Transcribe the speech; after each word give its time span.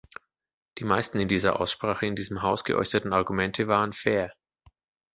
Die 0.79 0.83
meisten 0.83 1.19
in 1.19 1.27
dieser 1.27 1.59
Aussprache 1.59 2.07
in 2.07 2.15
diesem 2.15 2.41
Haus 2.41 2.63
geäußerten 2.63 3.13
Argumente 3.13 3.67
waren 3.67 3.93
fair. 3.93 4.33